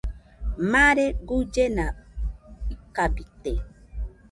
[0.71, 1.85] Mare guillena
[2.75, 3.53] ikabite.